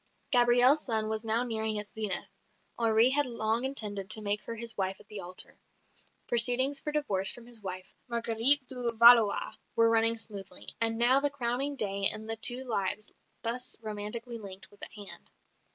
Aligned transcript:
Gabrielle's 0.31 0.83
sun 0.83 1.09
was 1.09 1.23
now 1.23 1.43
nearing 1.43 1.77
its 1.77 1.93
zenith; 1.93 2.31
Henri 2.79 3.11
had 3.11 3.27
long 3.27 3.63
intended 3.63 4.09
to 4.09 4.19
make 4.23 4.41
her 4.45 4.55
his 4.55 4.75
wife 4.75 4.99
at 4.99 5.07
the 5.09 5.19
altar; 5.19 5.59
proceedings 6.27 6.79
for 6.79 6.91
divorce 6.91 7.31
from 7.31 7.45
his 7.45 7.61
wife, 7.61 7.93
Marguerite 8.07 8.65
de 8.67 8.91
Valois, 8.93 9.53
were 9.75 9.91
running 9.91 10.17
smoothly; 10.17 10.69
and 10.81 10.97
now 10.97 11.19
the 11.19 11.29
crowning 11.29 11.75
day 11.75 12.09
in 12.11 12.25
the 12.25 12.35
two 12.35 12.63
lives 12.63 13.13
thus 13.43 13.77
romantically 13.79 14.39
linked 14.39 14.71
was 14.71 14.81
at 14.81 14.93
hand. 14.93 15.29